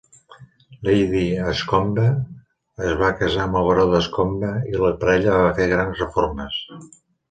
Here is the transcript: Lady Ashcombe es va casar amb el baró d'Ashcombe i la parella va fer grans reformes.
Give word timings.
Lady 0.87 1.21
Ashcombe 1.49 2.07
es 2.87 2.97
va 3.03 3.13
casar 3.21 3.47
amb 3.47 3.61
el 3.63 3.71
baró 3.71 3.87
d'Ashcombe 3.95 4.53
i 4.75 4.79
la 4.85 4.95
parella 5.07 5.41
va 5.47 5.57
fer 5.63 5.73
grans 5.79 6.07
reformes. 6.07 6.63